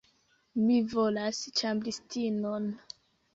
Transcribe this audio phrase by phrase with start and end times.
[0.61, 2.67] Mi volas ĉambristinon.